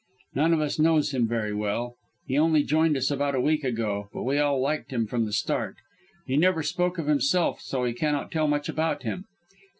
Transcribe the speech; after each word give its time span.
None 0.33 0.51
of 0.53 0.59
us 0.61 0.79
knows 0.79 1.11
him 1.13 1.27
very 1.27 1.53
well. 1.53 1.93
He 2.25 2.35
only 2.35 2.63
joined 2.63 2.97
us 2.97 3.11
about 3.11 3.35
a 3.35 3.39
week 3.39 3.63
ago, 3.63 4.09
but 4.11 4.23
we 4.23 4.39
all 4.39 4.59
liked 4.59 4.91
him 4.91 5.05
from 5.05 5.25
the 5.25 5.31
start. 5.31 5.75
He 6.25 6.37
never 6.37 6.63
spoke 6.63 6.97
of 6.97 7.05
himself, 7.05 7.61
so 7.61 7.83
we 7.83 7.93
cannot 7.93 8.31
tell 8.31 8.47
much 8.47 8.67
about 8.67 9.03
him. 9.03 9.25